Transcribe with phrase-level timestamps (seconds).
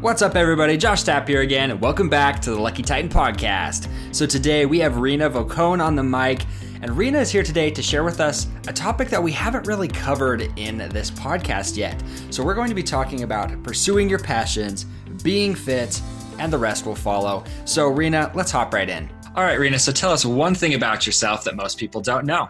[0.00, 0.78] What's up, everybody?
[0.78, 3.86] Josh Tapp here again, and welcome back to the Lucky Titan podcast.
[4.14, 6.46] So, today we have Reena Vokoun on the mic,
[6.80, 9.88] and Reena is here today to share with us a topic that we haven't really
[9.88, 12.02] covered in this podcast yet.
[12.30, 14.86] So, we're going to be talking about pursuing your passions,
[15.22, 16.00] being fit,
[16.38, 17.44] and the rest will follow.
[17.66, 19.06] So, Reena, let's hop right in.
[19.36, 22.48] All right, Reena, so tell us one thing about yourself that most people don't know.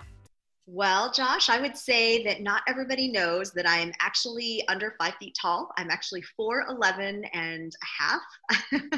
[0.72, 5.36] Well, Josh, I would say that not everybody knows that I'm actually under five feet
[5.40, 5.68] tall.
[5.76, 8.20] I'm actually 4'11 and a half.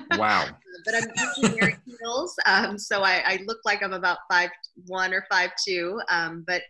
[0.18, 0.48] Wow.
[0.84, 2.36] but I'm usually wearing heels.
[2.44, 4.50] Um, so I, I, look like I'm about five
[4.86, 5.98] one or five two.
[6.10, 6.60] Um, but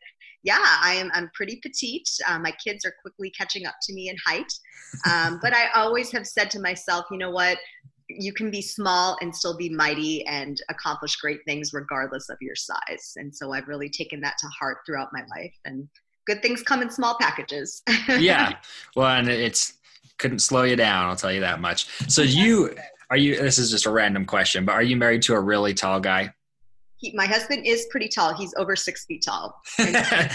[0.44, 2.08] yeah, I am I'm pretty petite.
[2.28, 4.52] Uh, my kids are quickly catching up to me in height.
[5.10, 7.58] Um, but I always have said to myself, you know what?
[8.18, 12.56] You can be small and still be mighty and accomplish great things regardless of your
[12.56, 13.12] size.
[13.16, 15.54] And so I've really taken that to heart throughout my life.
[15.64, 15.88] And
[16.26, 17.82] good things come in small packages.
[18.08, 18.56] yeah.
[18.96, 19.74] Well, and it's
[20.18, 21.88] couldn't slow you down, I'll tell you that much.
[22.08, 22.76] So you
[23.10, 25.74] are you this is just a random question, but are you married to a really
[25.74, 26.32] tall guy?
[27.02, 28.32] He, my husband is pretty tall.
[28.32, 29.60] He's over six feet tall.
[29.78, 30.30] I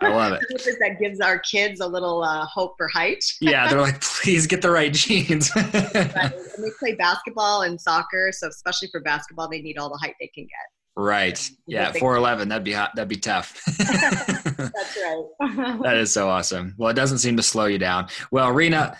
[0.00, 0.40] love it.
[0.78, 3.24] that gives our kids a little uh, hope for height.
[3.40, 5.50] yeah, they're like, please get the right jeans.
[5.56, 5.74] right.
[5.74, 10.14] And they play basketball and soccer, so especially for basketball, they need all the height
[10.20, 10.50] they can get.
[10.94, 11.50] Right.
[11.66, 12.48] Yeah, four eleven.
[12.48, 12.92] That'd be hot.
[12.94, 13.60] That'd be tough.
[13.78, 15.82] That's right.
[15.82, 16.74] that is so awesome.
[16.76, 18.08] Well, it doesn't seem to slow you down.
[18.30, 18.96] Well, Reena,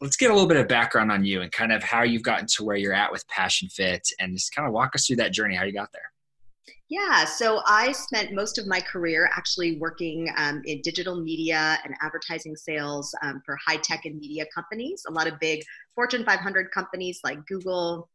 [0.00, 2.46] let's get a little bit of background on you and kind of how you've gotten
[2.56, 5.32] to where you're at with Passion Fit, and just kind of walk us through that
[5.32, 6.10] journey, how you got there.
[6.88, 11.96] Yeah, so I spent most of my career actually working um, in digital media and
[12.00, 15.62] advertising sales um, for high tech and media companies, a lot of big
[15.96, 18.08] Fortune 500 companies like Google,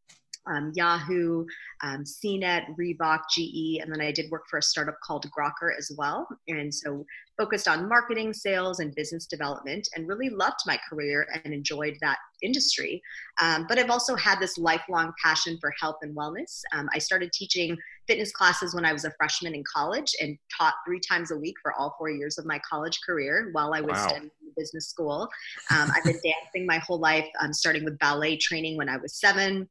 [0.48, 1.46] um, Yahoo,
[1.84, 5.92] um, CNET, Reebok, GE, and then I did work for a startup called Grokr as
[5.98, 6.28] well.
[6.48, 7.06] And so
[7.38, 12.18] focused on marketing, sales, and business development, and really loved my career and enjoyed that
[12.42, 13.02] industry.
[13.42, 16.62] Um, but I've also had this lifelong passion for health and wellness.
[16.74, 20.74] Um, I started teaching fitness classes when I was a freshman in college and taught
[20.86, 23.98] three times a week for all four years of my college career while I was
[23.98, 24.16] wow.
[24.16, 25.30] in business school.
[25.72, 29.20] Um, I've been dancing my whole life, um, starting with ballet training when I was
[29.20, 29.70] seven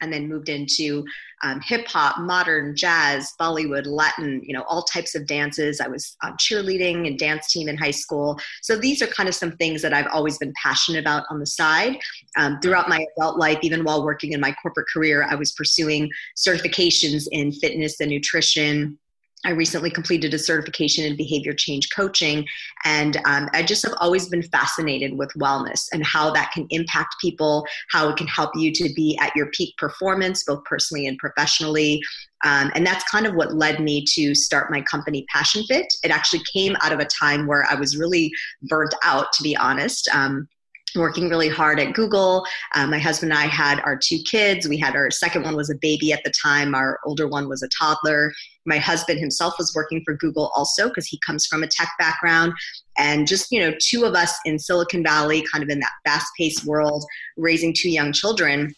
[0.00, 1.04] and then moved into
[1.42, 5.80] um, hip hop, modern, jazz, Bollywood, Latin, you know, all types of dances.
[5.80, 8.38] I was on cheerleading and dance team in high school.
[8.62, 11.46] So these are kind of some things that I've always been passionate about on the
[11.46, 11.98] side.
[12.36, 16.10] Um, throughout my adult life, even while working in my corporate career, I was pursuing
[16.36, 18.98] certifications in fitness and nutrition,
[19.44, 22.46] I recently completed a certification in behavior change coaching,
[22.84, 27.16] and um, I just have always been fascinated with wellness and how that can impact
[27.20, 31.16] people, how it can help you to be at your peak performance, both personally and
[31.18, 32.02] professionally.
[32.44, 35.86] Um, and that's kind of what led me to start my company, Passion Fit.
[36.02, 38.30] It actually came out of a time where I was really
[38.68, 40.08] burnt out, to be honest.
[40.14, 40.48] Um,
[40.94, 42.44] working really hard at Google.
[42.74, 44.68] Um, my husband and I had our two kids.
[44.68, 46.74] We had our second one was a baby at the time.
[46.74, 48.32] Our older one was a toddler.
[48.66, 52.52] My husband himself was working for Google also because he comes from a tech background.
[52.98, 56.26] And just, you know, two of us in Silicon Valley, kind of in that fast
[56.36, 57.04] paced world,
[57.36, 58.74] raising two young children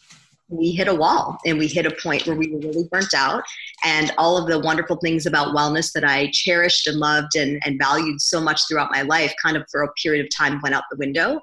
[0.53, 3.43] we hit a wall and we hit a point where we were really burnt out.
[3.85, 7.81] And all of the wonderful things about wellness that i cherished and loved and, and
[7.81, 10.85] valued so much throughout my life kind of for a period of time went out
[10.91, 11.41] the window.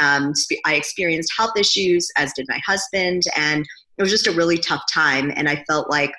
[0.00, 0.32] Um,
[0.64, 3.66] i experienced health issues as did my husband and
[3.98, 5.32] it was just a really tough time.
[5.34, 6.12] And i felt like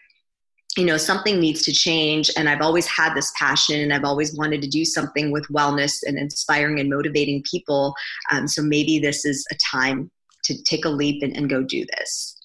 [0.75, 4.35] you know something needs to change and i've always had this passion and i've always
[4.35, 7.93] wanted to do something with wellness and inspiring and motivating people.
[8.31, 10.09] Um, so maybe this is a time
[10.43, 12.39] to take a leap and, and go do this.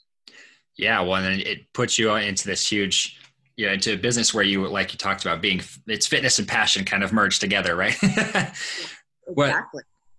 [0.77, 3.19] Yeah, well, and it puts you into this huge,
[3.57, 6.47] you know, into a business where you, like you talked about, being it's fitness and
[6.47, 7.97] passion kind of merged together, right?
[8.03, 8.53] exactly.
[9.27, 9.55] What,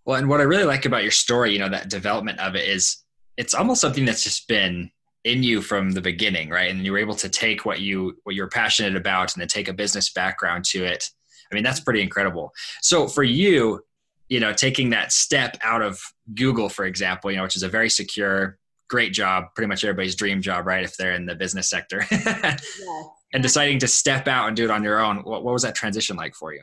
[0.06, 2.68] well, and what I really like about your story, you know, that development of it
[2.68, 2.98] is
[3.38, 4.92] it's almost something that's just been
[5.24, 6.72] in you from the beginning, right?
[6.72, 9.68] And you were able to take what you what you're passionate about and then take
[9.68, 11.10] a business background to it.
[11.52, 12.52] I mean, that's pretty incredible.
[12.82, 13.82] So for you,
[14.30, 16.00] you know, taking that step out of
[16.36, 18.58] Google, for example, you know, which is a very secure,
[18.88, 20.84] great job, pretty much everybody's dream job, right?
[20.84, 22.06] If they're in the business sector,
[23.34, 25.18] and deciding to step out and do it on your own.
[25.18, 26.62] What, what was that transition like for you?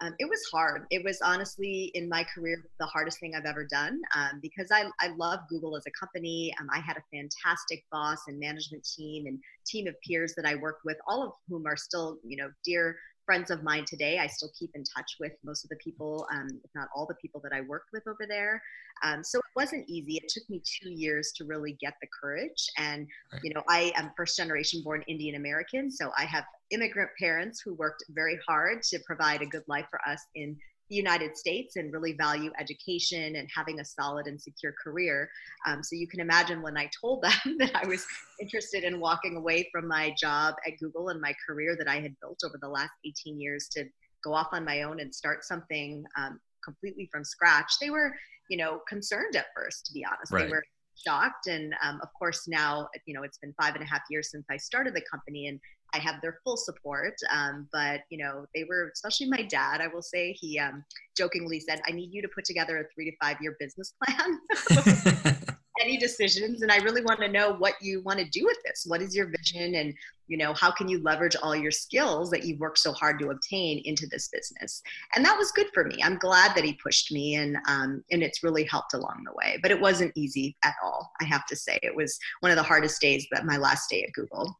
[0.00, 0.86] Um, it was hard.
[0.90, 4.84] It was honestly in my career the hardest thing I've ever done um, because I,
[5.00, 6.54] I love Google as a company.
[6.60, 10.54] Um, I had a fantastic boss and management team and team of peers that I
[10.54, 12.96] worked with, all of whom are still, you know, dear
[13.28, 14.18] friends of mine today.
[14.18, 17.14] I still keep in touch with most of the people, um, if not all the
[17.16, 18.62] people that I worked with over there.
[19.02, 20.14] Um, so it wasn't easy.
[20.16, 22.70] It took me two years to really get the courage.
[22.78, 23.40] And, right.
[23.44, 25.90] you know, I am first generation born Indian American.
[25.90, 30.00] So I have immigrant parents who worked very hard to provide a good life for
[30.08, 30.56] us in
[30.88, 35.30] the United States and really value education and having a solid and secure career.
[35.66, 38.06] Um, so you can imagine when I told them that I was
[38.40, 42.14] interested in walking away from my job at Google and my career that I had
[42.20, 43.84] built over the last 18 years to
[44.24, 48.14] go off on my own and start something um, completely from scratch, they were,
[48.50, 50.32] you know, concerned at first, to be honest.
[50.32, 50.44] Right.
[50.44, 50.64] They were
[51.06, 51.46] shocked.
[51.46, 54.46] And um, of course, now, you know, it's been five and a half years since
[54.50, 55.60] I started the company and
[55.94, 57.14] I have their full support.
[57.32, 60.84] Um, but, you know, they were, especially my dad, I will say, he um,
[61.16, 65.44] jokingly said, I need you to put together a three to five year business plan.
[65.80, 68.84] any decisions and i really want to know what you want to do with this
[68.86, 69.94] what is your vision and
[70.26, 73.30] you know how can you leverage all your skills that you've worked so hard to
[73.30, 74.82] obtain into this business
[75.14, 78.22] and that was good for me i'm glad that he pushed me and um, and
[78.22, 81.56] it's really helped along the way but it wasn't easy at all i have to
[81.56, 84.58] say it was one of the hardest days that my last day at google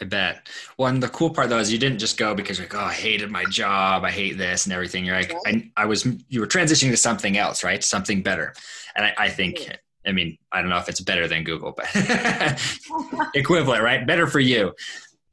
[0.00, 0.48] I bet.
[0.76, 2.92] One, the cool part though is you didn't just go because you're like, oh, I
[2.92, 5.04] hated my job, I hate this and everything.
[5.04, 7.82] You're like, I, I was, you were transitioning to something else, right?
[7.82, 8.54] Something better.
[8.96, 9.70] And I, I think
[10.06, 11.86] I mean, I don't know if it's better than Google, but
[13.34, 14.06] equivalent, right?
[14.06, 14.72] Better for you.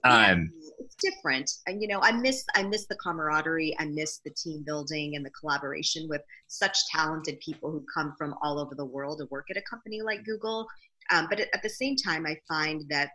[0.03, 4.31] Um, it's different, and you know, I miss I miss the camaraderie, I miss the
[4.31, 8.85] team building and the collaboration with such talented people who come from all over the
[8.85, 10.67] world to work at a company like Google.
[11.11, 13.09] Um, but at the same time, I find that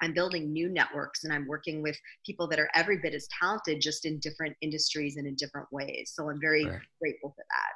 [0.00, 3.80] I'm building new networks and I'm working with people that are every bit as talented,
[3.80, 6.12] just in different industries and in different ways.
[6.14, 6.80] So I'm very right.
[7.00, 7.72] grateful for that.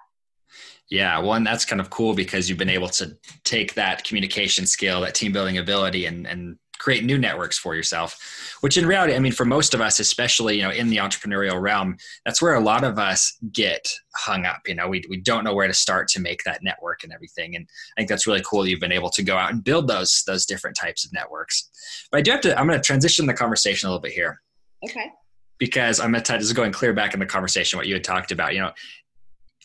[0.90, 5.00] Yeah, one that's kind of cool because you've been able to take that communication skill,
[5.00, 8.56] that team building ability, and and create new networks for yourself.
[8.60, 11.60] Which in reality, I mean, for most of us, especially you know in the entrepreneurial
[11.60, 14.60] realm, that's where a lot of us get hung up.
[14.66, 17.56] You know, we we don't know where to start to make that network and everything.
[17.56, 17.66] And
[17.96, 18.66] I think that's really cool.
[18.66, 21.68] You've been able to go out and build those those different types of networks.
[22.10, 22.58] But I do have to.
[22.58, 24.40] I'm going to transition the conversation a little bit here.
[24.84, 25.12] Okay
[25.58, 28.32] because I'm going to just going clear back in the conversation what you had talked
[28.32, 28.52] about.
[28.52, 28.72] You know,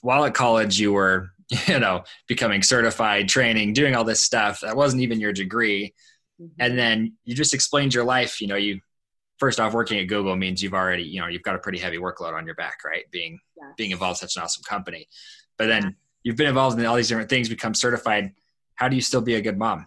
[0.01, 1.31] while at college you were
[1.67, 5.93] you know becoming certified training doing all this stuff that wasn't even your degree
[6.41, 6.47] mm-hmm.
[6.59, 8.79] and then you just explained your life you know you
[9.39, 11.97] first off working at google means you've already you know you've got a pretty heavy
[11.97, 13.71] workload on your back right being yeah.
[13.77, 15.07] being involved in such an awesome company
[15.57, 15.89] but then yeah.
[16.23, 18.31] you've been involved in all these different things become certified
[18.75, 19.85] how do you still be a good mom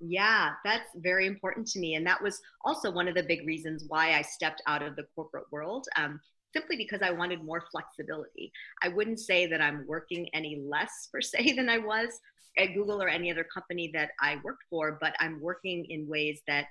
[0.00, 1.96] yeah, that's very important to me.
[1.96, 5.02] And that was also one of the big reasons why I stepped out of the
[5.16, 5.88] corporate world.
[5.96, 6.20] Um,
[6.54, 8.52] simply because I wanted more flexibility.
[8.82, 12.08] I wouldn't say that I'm working any less per se than I was
[12.56, 16.40] at Google or any other company that I worked for, but I'm working in ways
[16.48, 16.66] that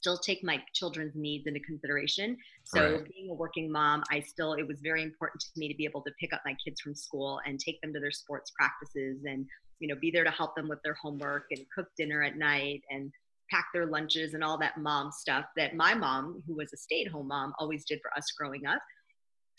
[0.00, 2.36] still take my children's needs into consideration.
[2.64, 3.12] So right.
[3.14, 6.00] being a working mom, I still it was very important to me to be able
[6.02, 9.46] to pick up my kids from school and take them to their sports practices and
[9.78, 12.82] you know be there to help them with their homework and cook dinner at night
[12.90, 13.10] and
[13.50, 17.26] pack their lunches and all that mom stuff that my mom who was a stay-at-home
[17.26, 18.80] mom always did for us growing up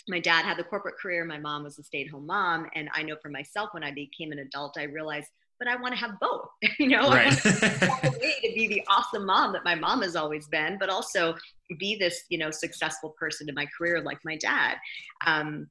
[0.08, 3.16] my dad had the corporate career my mom was a stay-at-home mom and i know
[3.22, 5.28] for myself when i became an adult i realized
[5.62, 6.50] but i want to have both
[6.80, 7.46] you know right.
[7.46, 11.36] way to be the awesome mom that my mom has always been but also
[11.78, 14.76] be this you know successful person in my career like my dad
[15.28, 15.70] um,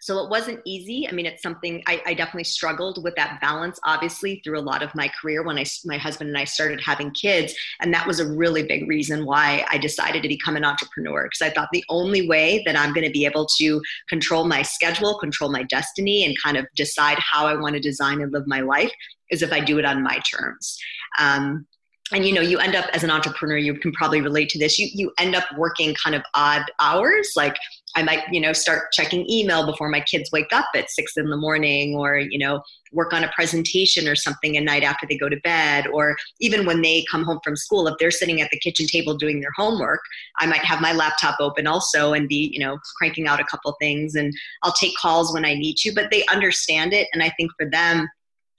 [0.00, 1.08] so it wasn't easy.
[1.08, 4.82] I mean, it's something I, I, definitely struggled with that balance, obviously, through a lot
[4.82, 7.54] of my career when I, my husband and I started having kids.
[7.80, 11.42] And that was a really big reason why I decided to become an entrepreneur because
[11.42, 15.18] I thought the only way that I'm going to be able to control my schedule,
[15.18, 18.60] control my destiny, and kind of decide how I want to design and live my
[18.60, 18.92] life
[19.30, 20.78] is if I do it on my terms.
[21.18, 21.66] Um,
[22.12, 24.78] and you know you end up as an entrepreneur you can probably relate to this
[24.78, 27.56] you you end up working kind of odd hours like
[27.96, 31.28] i might you know start checking email before my kids wake up at six in
[31.28, 32.62] the morning or you know
[32.92, 35.86] work on a presentation or something a night after they go to bed.
[35.88, 39.16] Or even when they come home from school if they're sitting at the kitchen table
[39.16, 40.00] doing their homework
[40.38, 43.74] i might have my laptop open also and be you know cranking out a couple
[43.80, 44.14] things.
[44.14, 47.08] And i'll take calls when i need to but they understand it.
[47.12, 48.08] And i think for them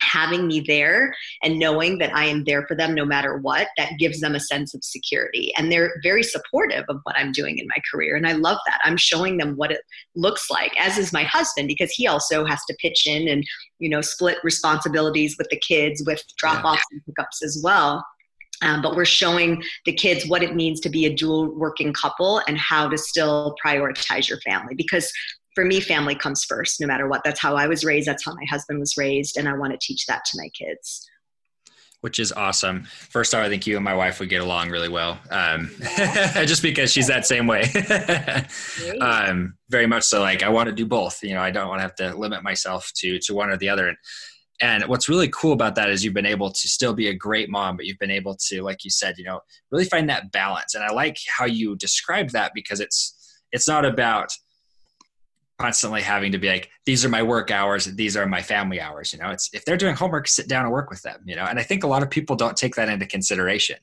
[0.02, 1.14] having me there
[1.44, 4.40] and knowing that I am there for them no matter what, that gives them a
[4.40, 5.52] sense of security.
[5.58, 8.16] And they're very supportive of what I'm doing in my career.
[8.16, 8.80] And I love that.
[8.84, 9.82] I'm showing them what it
[10.16, 13.44] looks like, as is my husband, because he also has to pitch in and,
[13.80, 16.98] you know, split responsibilities with the kids with drop offs yeah.
[16.98, 18.06] and pickups as well.
[18.62, 22.42] Um, but we're showing the kids what it means to be a dual working couple
[22.48, 25.12] and how to still prioritize your family because
[25.58, 27.24] for me, family comes first, no matter what.
[27.24, 28.08] That's how I was raised.
[28.08, 29.38] That's how my husband was raised.
[29.38, 31.10] And I want to teach that to my kids.
[32.02, 32.84] Which is awesome.
[32.84, 35.72] First off, I think you and my wife would get along really well, um,
[36.46, 37.64] just because she's that same way.
[39.02, 40.22] um, very much so.
[40.22, 41.24] Like I want to do both.
[41.24, 43.70] You know, I don't want to have to limit myself to to one or the
[43.70, 43.88] other.
[43.88, 43.98] And
[44.62, 47.50] and what's really cool about that is you've been able to still be a great
[47.50, 49.40] mom, but you've been able to, like you said, you know,
[49.72, 50.76] really find that balance.
[50.76, 53.16] And I like how you described that because it's
[53.52, 54.32] it's not about
[55.60, 59.12] constantly having to be like these are my work hours these are my family hours
[59.12, 59.30] you know?
[59.30, 61.46] It's if they're doing homework sit down and work with them you know?
[61.46, 63.78] And i think a lot of people don't take that into consideration.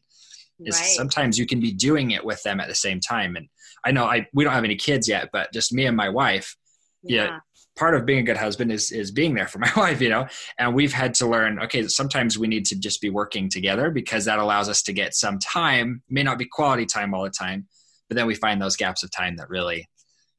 [0.64, 0.86] Is right.
[0.90, 3.36] sometimes you can be doing it with them at the same time.
[3.36, 3.48] And
[3.84, 6.56] i know i we don't have any kids yet but just me and my wife
[7.02, 7.38] yeah, yeah.
[7.76, 10.26] part of being a good husband is is being there for my wife you know?
[10.58, 14.24] And we've had to learn okay sometimes we need to just be working together because
[14.26, 17.66] that allows us to get some time may not be quality time all the time
[18.08, 19.88] but then we find those gaps of time that really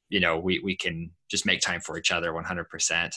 [0.09, 3.11] you know we we can just make time for each other 100%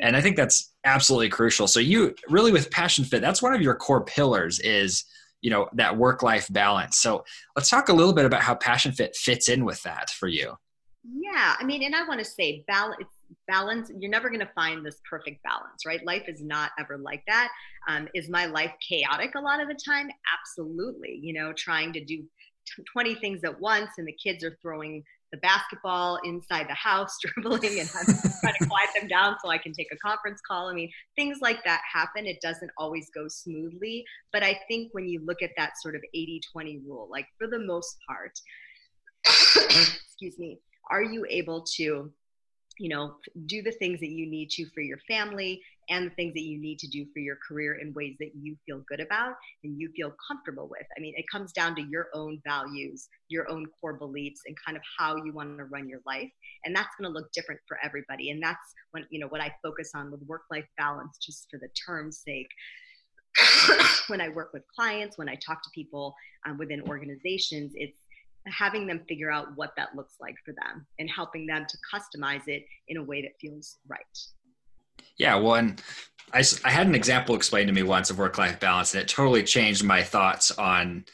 [0.00, 1.66] and i think that's absolutely crucial.
[1.66, 5.04] So you really with passion fit that's one of your core pillars is
[5.42, 6.98] you know that work life balance.
[6.98, 7.24] So
[7.56, 10.54] let's talk a little bit about how passion fit fits in with that for you.
[11.04, 12.96] Yeah i mean and i want to say balance
[13.46, 16.04] balance you're never going to find this perfect balance right?
[16.04, 17.48] Life is not ever like that.
[17.88, 20.08] Um, is my life chaotic a lot of the time?
[20.38, 22.24] Absolutely you know trying to do
[22.92, 27.78] 20 things at once and the kids are throwing the basketball inside the house dribbling
[27.78, 30.68] and trying to quiet them down so I can take a conference call.
[30.68, 32.26] I mean, things like that happen.
[32.26, 34.04] It doesn't always go smoothly.
[34.32, 37.46] But I think when you look at that sort of 80 20 rule, like for
[37.46, 38.32] the most part,
[39.56, 40.60] excuse me,
[40.90, 42.12] are you able to
[42.80, 45.60] you know do the things that you need to for your family
[45.90, 48.56] and the things that you need to do for your career in ways that you
[48.64, 49.34] feel good about
[49.64, 50.86] and you feel comfortable with.
[50.96, 54.76] I mean it comes down to your own values your own core beliefs and kind
[54.76, 56.30] of how you want to run your life.
[56.64, 58.30] And that's going to look different for everybody.
[58.30, 61.58] And that's when you know what i focus on with work life balance just for
[61.58, 62.48] the term's sake.
[64.08, 66.14] When i work with clients when i talk to people
[66.46, 68.00] um, within organizations it's
[68.46, 72.46] having them figure out what that looks like for them and helping them to customize
[72.46, 74.00] it in a way that feels right.
[75.18, 75.82] Yeah, well, and
[76.32, 79.42] I, I had an example explained to me once of work-life balance, and it totally
[79.42, 81.04] changed my thoughts on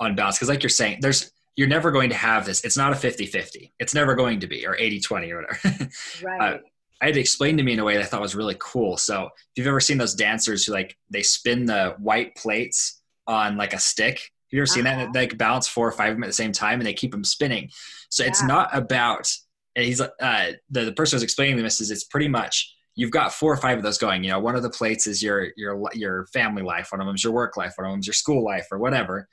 [0.00, 0.36] on balance.
[0.36, 2.64] Because, like you're saying, there's you're never going to have this.
[2.64, 3.72] It's not a 50-50.
[3.78, 5.88] It's never going to be, or 80-20 or whatever.
[6.22, 6.54] Right.
[6.54, 6.58] Uh,
[7.00, 8.96] I had to explain to me in a way that I thought was really cool.
[8.96, 13.56] So, if you've ever seen those dancers who like they spin the white plates on
[13.56, 14.20] like a stick
[14.54, 15.06] you ever seen uh-huh.
[15.06, 15.12] that?
[15.12, 17.10] They like bounce four or five of them at the same time and they keep
[17.10, 17.70] them spinning.
[18.08, 18.30] So yeah.
[18.30, 19.30] it's not about,
[19.76, 23.32] and he's, uh, the, the person who's explaining this is it's pretty much, you've got
[23.32, 24.22] four or five of those going.
[24.22, 26.92] You know, one of the plates is your, your, your family life.
[26.92, 27.72] One of them is your work life.
[27.76, 29.28] One of them is your school life or whatever.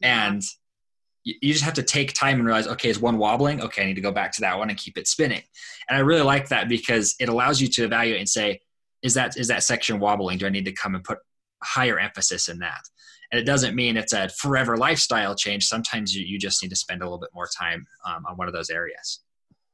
[0.00, 0.28] Yeah.
[0.28, 0.42] And
[1.24, 3.60] you just have to take time and realize, okay, is one wobbling?
[3.60, 5.42] Okay, I need to go back to that one and keep it spinning.
[5.88, 8.60] And I really like that because it allows you to evaluate and say,
[9.02, 10.38] is that is that section wobbling?
[10.38, 11.18] Do I need to come and put
[11.64, 12.80] higher emphasis in that?
[13.32, 15.66] And it doesn't mean it's a forever lifestyle change.
[15.66, 18.48] Sometimes you, you just need to spend a little bit more time um, on one
[18.48, 19.20] of those areas.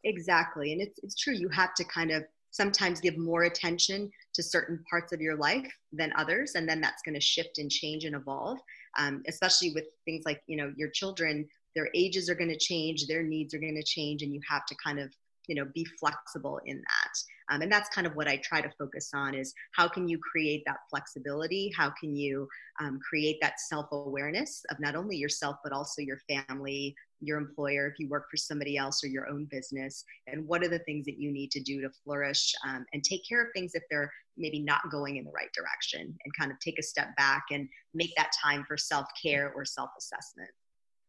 [0.05, 0.73] Exactly.
[0.73, 1.35] And it's, it's true.
[1.35, 5.71] You have to kind of sometimes give more attention to certain parts of your life
[5.93, 6.55] than others.
[6.55, 8.59] And then that's going to shift and change and evolve,
[8.99, 13.07] um, especially with things like, you know, your children, their ages are going to change,
[13.07, 15.11] their needs are going to change, and you have to kind of
[15.49, 17.55] you know be flexible in that.
[17.55, 20.19] Um, and that's kind of what i try to focus on is how can you
[20.19, 21.73] create that flexibility?
[21.77, 22.49] How can you
[22.81, 26.95] um, create that self-awareness of not only yourself but also your family
[27.25, 30.05] your employer if you work for somebody else or your own business?
[30.27, 33.27] And what are the things that you need to do to flourish um, and take
[33.29, 36.59] care of things if they're maybe not going in the right direction and kind of
[36.59, 40.51] take a step back and make that time for self-care or self-assessment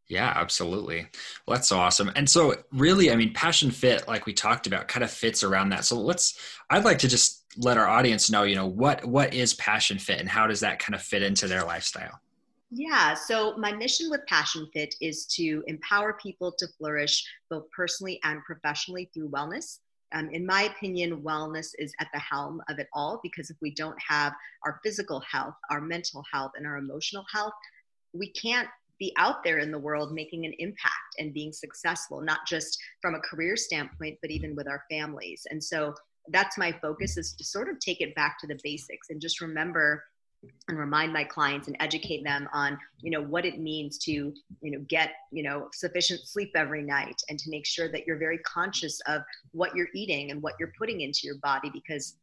[0.08, 1.08] yeah, absolutely.
[1.48, 2.12] Well, that's awesome.
[2.16, 5.70] And so, really, I mean, Passion Fit, like we talked about, kind of fits around
[5.70, 5.86] that.
[5.86, 6.38] So, let's.
[6.70, 10.20] I'd like to just let our audience know, you know, what what is Passion Fit,
[10.20, 12.20] and how does that kind of fit into their lifestyle?
[12.70, 13.14] Yeah.
[13.14, 18.44] So, my mission with Passion Fit is to empower people to flourish both personally and
[18.44, 19.80] professionally through wellness.
[20.14, 23.74] Um, in my opinion, wellness is at the helm of it all because if we
[23.74, 24.34] don't have
[24.64, 27.54] our physical health, our mental health, and our emotional health,
[28.14, 28.68] we can't
[29.00, 33.16] be out there in the world making an impact and being successful, not just from
[33.16, 35.46] a career standpoint, but even with our families.
[35.50, 35.94] And so
[36.30, 39.42] that's my focus is to sort of take it back to the basics and just
[39.42, 40.04] remember
[40.68, 44.72] and remind my clients and educate them on you know what it means to you
[44.72, 48.40] know get you know sufficient sleep every night and to make sure that you're very
[48.40, 49.22] conscious of
[49.52, 52.18] what you're eating and what you're putting into your body because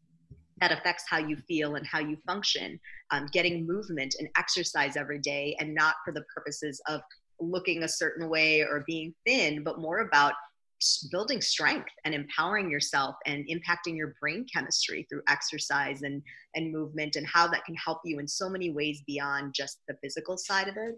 [0.60, 2.78] that affects how you feel and how you function.
[3.10, 7.00] Um, getting movement and exercise every day, and not for the purposes of
[7.40, 10.34] looking a certain way or being thin, but more about
[11.10, 16.22] building strength and empowering yourself and impacting your brain chemistry through exercise and
[16.54, 19.94] and movement and how that can help you in so many ways beyond just the
[20.02, 20.96] physical side of it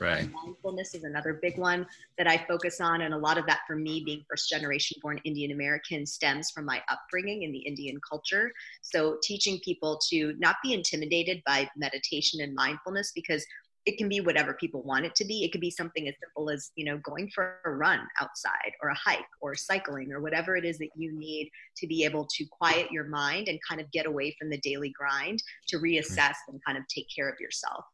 [0.00, 0.28] Right.
[0.44, 1.86] Mindfulness is another big one
[2.18, 3.02] that I focus on.
[3.02, 6.64] And a lot of that for me, being first generation born Indian American, stems from
[6.64, 8.52] my upbringing in the Indian culture.
[8.82, 13.44] So teaching people to not be intimidated by meditation and mindfulness because
[13.86, 15.44] it can be whatever people want it to be.
[15.44, 18.88] It could be something as simple as, you know, going for a run outside or
[18.88, 22.44] a hike or cycling or whatever it is that you need to be able to
[22.50, 26.60] quiet your mind and kind of get away from the daily grind to reassess and
[26.66, 27.84] kind of take care of yourself.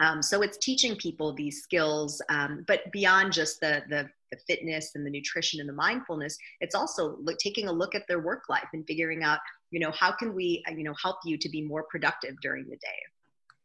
[0.00, 4.92] Um, so it's teaching people these skills, um, but beyond just the, the, the fitness
[4.94, 8.44] and the nutrition and the mindfulness, it's also look, taking a look at their work
[8.48, 9.38] life and figuring out,
[9.70, 12.76] you know, how can we, you know, help you to be more productive during the
[12.76, 12.98] day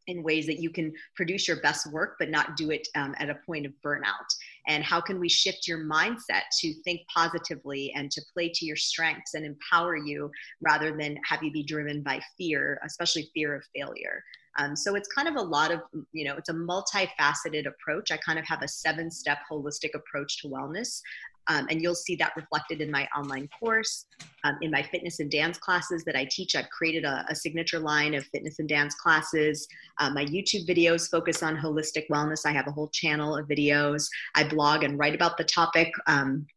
[0.08, 3.30] in ways that you can produce your best work but not do it um, at
[3.30, 4.30] a point of burnout.
[4.68, 8.76] And how can we shift your mindset to think positively and to play to your
[8.76, 10.30] strengths and empower you
[10.62, 14.24] rather than have you be driven by fear especially fear of failure
[14.58, 15.82] um, so it's kind of a lot of,
[16.12, 18.12] you know, it's a multifaceted approach.
[18.12, 21.02] I kind of have a seven step holistic approach to wellness.
[21.48, 24.08] Um, and you'll see that reflected in my online course,
[24.44, 26.56] um, in my fitness and dance classes that I teach.
[26.56, 29.68] I've created a, a signature line of fitness and dance classes.
[30.00, 32.48] Uh, my YouTube videos focus on holistic wellness.
[32.48, 34.08] I have a whole channel of videos.
[34.34, 35.92] I blog and write about the topic.
[36.08, 36.48] Um,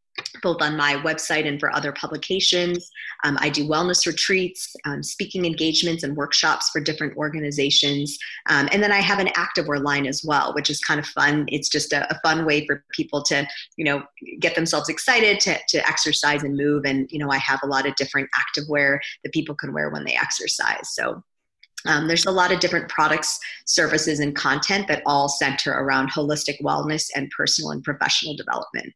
[0.43, 2.91] both on my website and for other publications.
[3.25, 8.19] Um, I do wellness retreats, um, speaking engagements, and workshops for different organizations.
[8.49, 11.47] Um, and then I have an activewear line as well, which is kind of fun.
[11.49, 13.47] It's just a, a, fun way for people to,
[13.77, 14.03] you know,
[14.39, 16.85] get themselves excited to, to exercise and move.
[16.85, 20.05] And, you know, I have a lot of different activewear that people can wear when
[20.05, 20.91] they exercise.
[20.95, 21.23] So
[21.87, 26.61] um, there's a lot of different products, services, and content that all center around holistic
[26.61, 28.93] wellness and personal and professional development.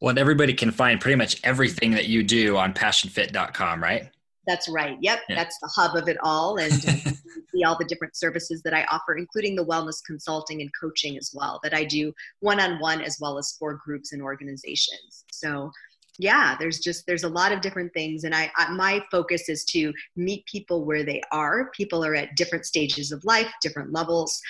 [0.00, 4.10] Well, and everybody can find pretty much everything that you do on passionfit.com, right?
[4.46, 4.96] That's right.
[5.00, 5.20] Yep.
[5.28, 5.34] Yeah.
[5.36, 6.56] That's the hub of it all.
[6.56, 7.10] And uh,
[7.52, 11.32] see all the different services that I offer, including the wellness consulting and coaching as
[11.34, 15.24] well, that I do one on one as well as for groups and organizations.
[15.30, 15.70] So,
[16.18, 19.64] yeah, there's just there's a lot of different things, and I, I my focus is
[19.66, 21.70] to meet people where they are.
[21.76, 24.40] People are at different stages of life, different levels.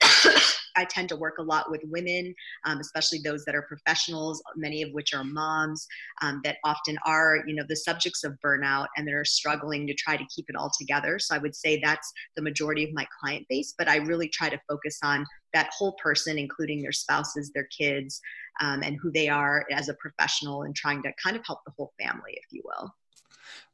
[0.76, 4.82] I tend to work a lot with women, um, especially those that are professionals, many
[4.82, 5.86] of which are moms
[6.22, 9.94] um, that often are, you know, the subjects of burnout and that are struggling to
[9.94, 11.18] try to keep it all together.
[11.18, 14.48] So I would say that's the majority of my client base, but I really try
[14.48, 18.20] to focus on that whole person, including their spouses, their kids,
[18.60, 21.72] um, and who they are as a professional and trying to kind of help the
[21.76, 22.92] whole family, if you will.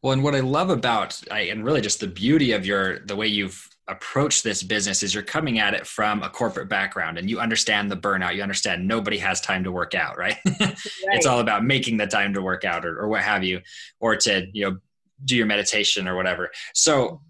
[0.02, 3.16] Well, and what I love about, I, and really just the beauty of your, the
[3.16, 7.28] way you've approach this business is you're coming at it from a corporate background and
[7.28, 10.76] you understand the burnout you understand nobody has time to work out right, right.
[11.12, 13.60] it's all about making the time to work out or, or what have you
[14.00, 14.76] or to you know
[15.24, 17.20] do your meditation or whatever so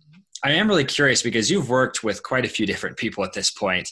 [0.45, 3.51] i am really curious because you've worked with quite a few different people at this
[3.51, 3.91] point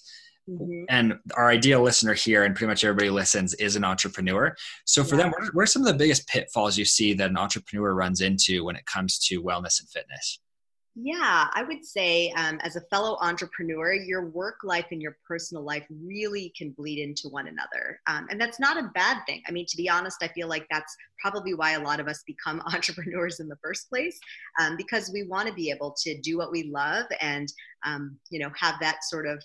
[0.48, 0.84] mm-hmm.
[0.88, 4.54] and our ideal listener here and pretty much everybody listens is an entrepreneur
[4.84, 5.22] so for yeah.
[5.22, 7.94] them what are, what are some of the biggest pitfalls you see that an entrepreneur
[7.94, 10.38] runs into when it comes to wellness and fitness
[11.00, 15.62] yeah, I would say, um, as a fellow entrepreneur, your work life and your personal
[15.62, 18.00] life really can bleed into one another.
[18.08, 19.40] Um, and that's not a bad thing.
[19.46, 22.24] I mean, to be honest, I feel like that's probably why a lot of us
[22.26, 24.18] become entrepreneurs in the first place,
[24.60, 27.52] um, because we want to be able to do what we love and,
[27.86, 29.40] um, you know, have that sort of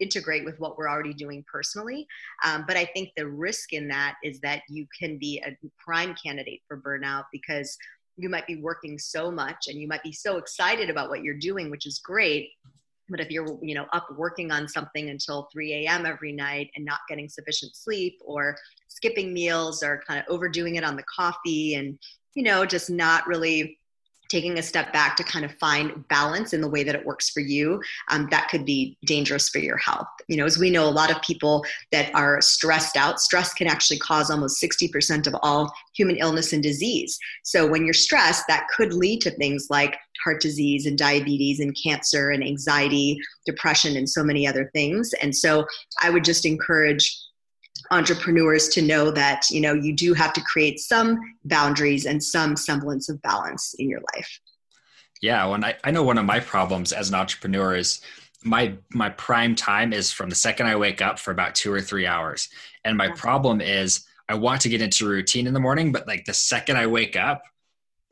[0.00, 2.08] integrate with what we're already doing personally.
[2.44, 6.16] Um, but I think the risk in that is that you can be a prime
[6.20, 7.78] candidate for burnout because
[8.16, 11.38] you might be working so much and you might be so excited about what you're
[11.38, 12.50] doing, which is great.
[13.08, 16.06] But if you're, you know, up working on something until 3 a.m.
[16.06, 18.56] every night and not getting sufficient sleep or
[18.88, 21.98] skipping meals or kind of overdoing it on the coffee and,
[22.34, 23.78] you know, just not really
[24.32, 27.28] taking a step back to kind of find balance in the way that it works
[27.28, 30.08] for you, um, that could be dangerous for your health.
[30.26, 33.66] You know, as we know, a lot of people that are stressed out, stress can
[33.66, 37.18] actually cause almost 60% of all human illness and disease.
[37.44, 41.76] So when you're stressed, that could lead to things like heart disease and diabetes and
[41.82, 45.12] cancer and anxiety, depression, and so many other things.
[45.20, 45.66] And so
[46.02, 47.14] I would just encourage
[47.92, 52.56] entrepreneurs to know that you know you do have to create some boundaries and some
[52.56, 54.40] semblance of balance in your life.
[55.20, 58.00] Yeah when I, I know one of my problems as an entrepreneur is
[58.44, 61.80] my my prime time is from the second i wake up for about two or
[61.80, 62.48] three hours.
[62.84, 66.24] And my problem is i want to get into routine in the morning but like
[66.24, 67.42] the second i wake up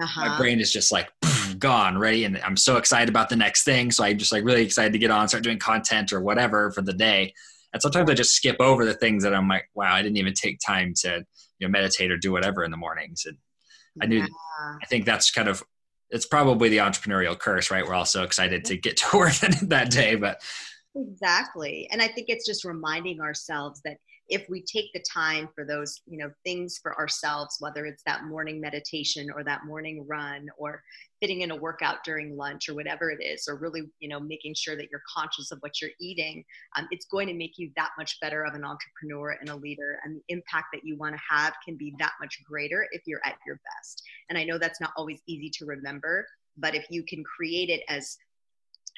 [0.01, 0.29] uh-huh.
[0.29, 1.11] my brain is just like
[1.59, 3.91] gone ready and i'm so excited about the next thing.
[3.91, 6.83] So i'm just like really excited to get on start doing content or whatever for
[6.83, 7.33] the day
[7.73, 10.35] and sometimes I just skip over the things that I'm like, wow, I didn't even
[10.35, 11.25] take time to
[11.59, 13.25] you know meditate or do whatever in the mornings.
[13.27, 13.37] And
[14.03, 14.27] I knew, yeah.
[14.83, 15.63] I think that's kind of
[16.11, 17.87] it's probably the entrepreneurial curse, right?
[17.87, 20.41] We're all so excited to get to work that day, but
[20.97, 21.89] exactly.
[21.91, 23.99] And I think it's just reminding ourselves that
[24.31, 28.25] if we take the time for those you know things for ourselves whether it's that
[28.25, 30.83] morning meditation or that morning run or
[31.21, 34.55] fitting in a workout during lunch or whatever it is or really you know making
[34.55, 36.45] sure that you're conscious of what you're eating
[36.77, 39.99] um, it's going to make you that much better of an entrepreneur and a leader.
[40.05, 43.21] And the impact that you want to have can be that much greater if you're
[43.25, 44.03] at your best.
[44.29, 47.83] And i know that's not always easy to remember but if you can create it
[47.89, 48.17] as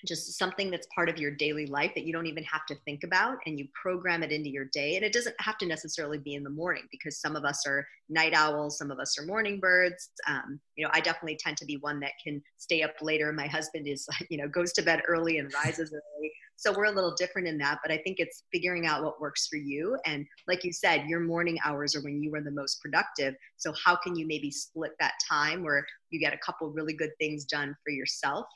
[0.06, 3.04] just something that's part of your daily life that you don't even have to think
[3.04, 6.34] about and you program it into your day and it doesn't have to necessarily be
[6.34, 9.60] in the morning because some of us are night owls some of us are morning
[9.60, 10.10] birds.
[10.26, 13.32] Um, you know i definitely tend to be one that can stay up later.
[13.32, 16.32] My husband is you know goes to bed early and rises early.
[16.56, 19.46] So we're a little different in that but i think it's figuring out what works
[19.46, 19.96] for you.
[20.06, 23.34] And like you said your morning hours are when you are the most productive.
[23.56, 27.12] So how can you maybe split that time where you get a couple really good
[27.18, 28.46] things done for yourself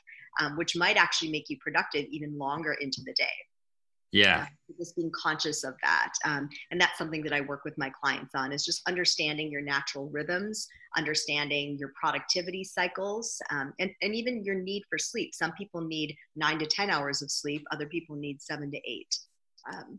[0.40, 3.24] um, which might actually make you productive even longer into the day.
[4.12, 4.46] Yeah.
[4.70, 6.12] Uh, just being conscious of that.
[6.24, 9.60] Um, and that's something that I work with my clients on is just understanding your
[9.60, 15.34] natural rhythms, understanding your productivity cycles, um, and, and even your need for sleep.
[15.34, 17.64] Some people need nine to 10 hours of sleep.
[17.72, 19.14] Other people need seven to eight.
[19.72, 19.98] Um,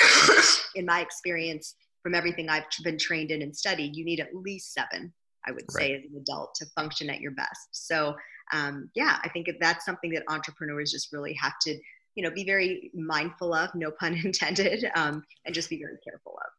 [0.74, 4.72] in my experience, from everything I've been trained in and studied, you need at least
[4.72, 5.12] seven,
[5.46, 7.68] I would say, as an adult to function at your best.
[7.72, 8.14] So
[8.52, 11.78] um, yeah, I think that's something that entrepreneurs just really have to,
[12.14, 16.32] you know, be very mindful of, no pun intended, um, and just be very careful
[16.32, 16.50] of.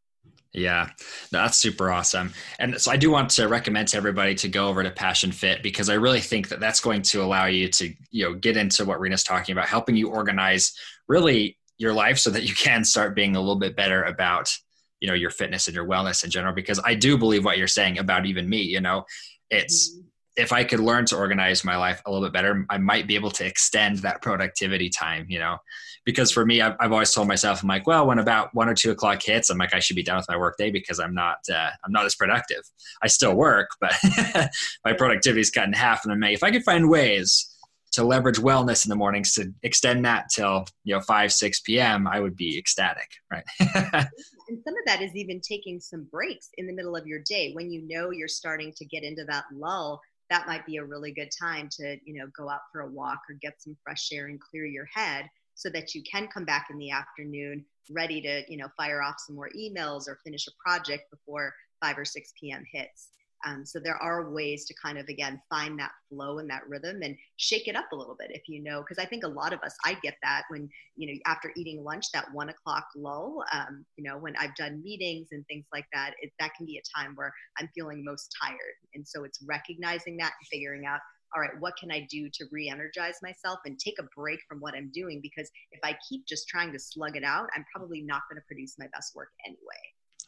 [0.54, 0.90] Yeah,
[1.32, 2.34] that's super awesome.
[2.58, 5.62] And so I do want to recommend to everybody to go over to Passion Fit
[5.62, 8.86] because I really think that that's going to allow you to, you know, get into
[8.86, 10.74] what Reena's talking about, helping you organize
[11.08, 14.52] really your life so that you can start being a little bit better about,
[15.00, 16.54] you know, your fitness and your wellness in general.
[16.54, 19.06] Because I do believe what you're saying about even me, you know,
[19.52, 22.78] it's, mm-hmm if I could learn to organize my life a little bit better, I
[22.78, 25.58] might be able to extend that productivity time, you know,
[26.06, 28.76] because for me, I've, I've always told myself, I'm like, well, when about one or
[28.76, 31.40] two o'clock hits, I'm like, I should be done with my workday because I'm not,
[31.52, 32.62] uh, I'm not as productive.
[33.02, 33.94] I still work, but
[34.86, 36.04] my productivity is cut in half.
[36.04, 37.54] And I'm like, if I could find ways
[37.94, 42.08] to leverage wellness in the mornings to extend that till, you know, 5, 6 p.m.,
[42.08, 43.10] I would be ecstatic.
[43.32, 43.44] Right.
[43.60, 47.54] and some of that is even taking some breaks in the middle of your day
[47.54, 51.12] when you know you're starting to get into that lull that might be a really
[51.12, 54.28] good time to you know go out for a walk or get some fresh air
[54.28, 58.44] and clear your head so that you can come back in the afternoon ready to
[58.50, 62.34] you know fire off some more emails or finish a project before 5 or 6
[62.40, 63.10] p.m hits
[63.46, 67.02] um, so there are ways to kind of again find that flow and that rhythm
[67.04, 69.54] and shake it up a little bit if you know because I think a lot
[69.54, 73.44] of us I get that when you know after eating lunch that one o'clock lull
[73.54, 76.78] um, you know when I've done meetings and things like that it, that can be
[76.78, 78.58] a time where I'm feeling most tired
[78.94, 81.00] and so it's recognizing that and figuring out
[81.36, 84.60] all right, what can I do to re energize myself and take a break from
[84.60, 85.20] what I'm doing?
[85.22, 88.46] Because if I keep just trying to slug it out, I'm probably not going to
[88.48, 89.58] produce my best work anyway.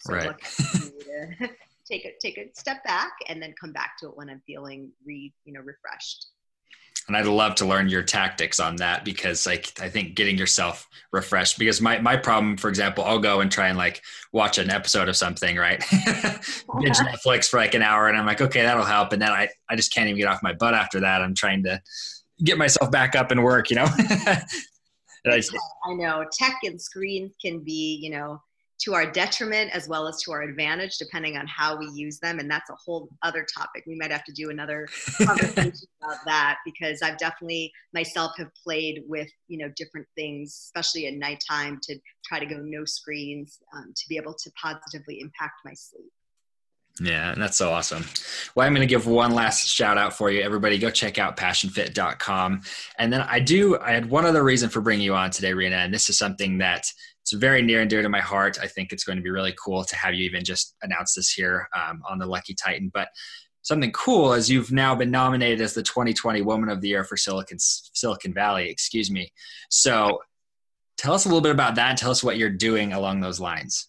[0.02, 0.26] So right.
[1.89, 4.91] Take a take a step back and then come back to it when I'm feeling
[5.06, 6.28] re you know refreshed.
[7.08, 10.88] And I'd love to learn your tactics on that because like I think getting yourself
[11.12, 14.69] refreshed because my my problem, for example, I'll go and try and like watch an
[14.69, 15.84] episode of something, right?
[15.91, 19.12] Binge Netflix for like an hour and I'm like, okay, that'll help.
[19.12, 21.21] And then I, I just can't even get off my butt after that.
[21.21, 21.82] I'm trying to
[22.43, 23.88] get myself back up and work, you know?
[25.25, 25.41] I,
[25.86, 28.41] I know tech and screens can be, you know,
[28.80, 32.39] to our detriment as well as to our advantage, depending on how we use them.
[32.39, 33.84] And that's a whole other topic.
[33.86, 34.88] We might have to do another
[35.18, 41.08] conversation about that because I've definitely myself have played with, you know, different things, especially
[41.08, 45.56] at nighttime to try to go no screens um, to be able to positively impact
[45.65, 46.12] my sleep.
[47.02, 48.04] Yeah, and that's so awesome.
[48.56, 50.42] Well, I'm going to give one last shout out for you.
[50.42, 52.62] Everybody go check out passionfit.com.
[52.98, 55.86] And then I do, I had one other reason for bringing you on today, Reena,
[55.86, 56.92] and this is something that
[57.32, 58.58] it's very near and dear to my heart.
[58.60, 61.32] I think it's going to be really cool to have you even just announce this
[61.32, 62.89] here um, on the Lucky Titan.
[62.92, 63.10] But
[63.62, 67.18] something cool is you've now been nominated as the 2020 Woman of the Year for
[67.18, 68.68] Silicon Silicon Valley.
[68.70, 69.32] Excuse me.
[69.70, 70.22] So
[70.98, 73.39] tell us a little bit about that and tell us what you're doing along those
[73.39, 73.88] lines.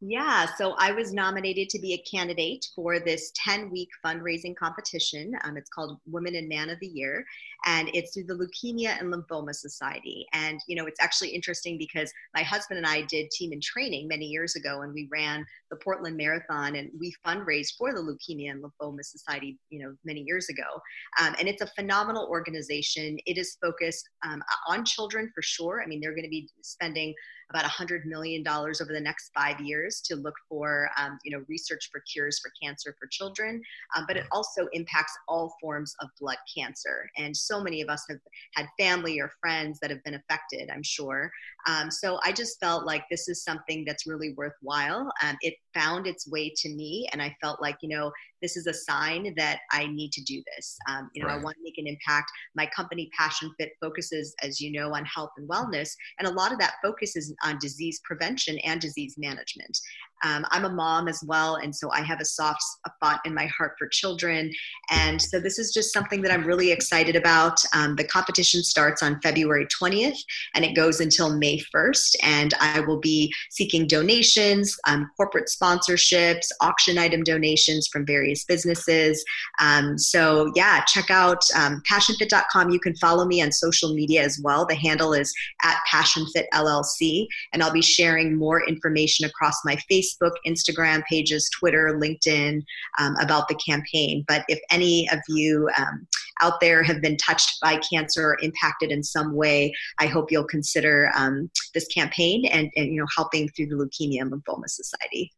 [0.00, 5.32] Yeah, so I was nominated to be a candidate for this 10 week fundraising competition.
[5.42, 7.24] Um, it's called Women and Man of the Year,
[7.66, 10.24] and it's through the Leukemia and Lymphoma Society.
[10.32, 14.06] And, you know, it's actually interesting because my husband and I did Team in Training
[14.06, 18.52] many years ago, and we ran the Portland Marathon, and we fundraised for the Leukemia
[18.52, 20.80] and Lymphoma Society, you know, many years ago.
[21.20, 23.18] Um, and it's a phenomenal organization.
[23.26, 25.82] It is focused um, on children for sure.
[25.82, 27.12] I mean, they're going to be spending
[27.50, 31.88] about $100 million over the next five years to look for, um, you know, research
[31.90, 33.62] for cures for cancer for children.
[33.96, 37.08] Um, but it also impacts all forms of blood cancer.
[37.16, 38.18] And so many of us have
[38.54, 41.30] had family or friends that have been affected, I'm sure.
[41.66, 45.10] Um, so I just felt like this is something that's really worthwhile.
[45.22, 48.66] Um, it found its way to me, and I felt like, you know, this is
[48.66, 50.76] a sign that I need to do this.
[50.88, 51.38] Um, you know, right.
[51.38, 52.30] I want to make an impact.
[52.54, 56.52] My company, Passion Fit, focuses, as you know, on health and wellness, and a lot
[56.52, 59.78] of that focuses on disease prevention and disease management.
[60.24, 63.46] Um, I'm a mom as well, and so I have a soft spot in my
[63.46, 64.50] heart for children.
[64.90, 67.58] And so this is just something that I'm really excited about.
[67.74, 70.18] Um, the competition starts on February 20th
[70.54, 72.16] and it goes until May 1st.
[72.22, 79.24] And I will be seeking donations, um, corporate sponsorships, auction item donations from various businesses.
[79.60, 82.70] Um, so, yeah, check out um, passionfit.com.
[82.70, 84.66] You can follow me on social media as well.
[84.66, 90.32] The handle is at passionfitllc, and I'll be sharing more information across my Facebook Facebook,
[90.46, 92.62] Instagram pages, Twitter, LinkedIn
[92.98, 94.24] um, about the campaign.
[94.26, 96.06] But if any of you um,
[96.42, 100.44] out there have been touched by cancer or impacted in some way, I hope you'll
[100.44, 105.32] consider um, this campaign and, and you know helping through the Leukemia and Lymphoma Society.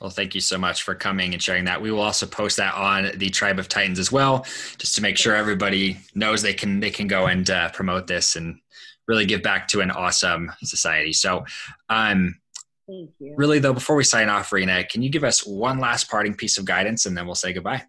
[0.00, 1.82] Well, thank you so much for coming and sharing that.
[1.82, 4.46] We will also post that on the Tribe of Titans as well,
[4.78, 8.36] just to make sure everybody knows they can they can go and uh, promote this
[8.36, 8.60] and
[9.08, 11.12] really give back to an awesome society.
[11.12, 11.44] So,
[11.88, 12.38] um,
[12.88, 13.34] Thank you.
[13.36, 16.56] Really, though, before we sign off, Reena, can you give us one last parting piece
[16.56, 17.82] of guidance and then we'll say goodbye?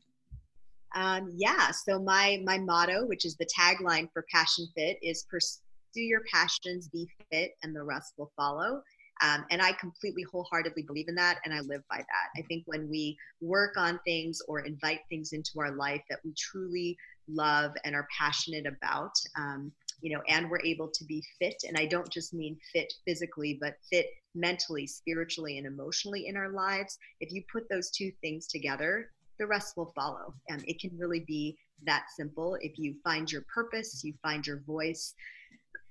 [0.94, 1.72] Um, yeah.
[1.72, 5.62] So my my motto, which is the tagline for Passion Fit, is pursue
[5.96, 8.84] your passions, be fit, and the rest will follow.
[9.22, 12.30] Um, and I completely wholeheartedly believe in that, and I live by that.
[12.38, 16.34] I think when we work on things or invite things into our life that we
[16.38, 21.56] truly love and are passionate about, um, you know, and we're able to be fit.
[21.68, 26.50] And I don't just mean fit physically, but fit mentally, spiritually, and emotionally in our
[26.50, 26.98] lives.
[27.20, 30.34] If you put those two things together, the rest will follow.
[30.50, 32.58] And it can really be that simple.
[32.62, 35.14] If you find your purpose, you find your voice,